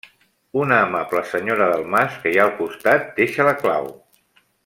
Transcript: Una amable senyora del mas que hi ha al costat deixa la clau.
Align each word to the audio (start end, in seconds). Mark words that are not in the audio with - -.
Una 0.61 0.77
amable 0.85 1.21
senyora 1.33 1.67
del 1.73 1.85
mas 1.97 2.17
que 2.25 2.33
hi 2.33 2.41
ha 2.41 2.47
al 2.49 2.55
costat 2.63 3.07
deixa 3.21 3.47
la 3.51 3.55
clau. 3.63 3.93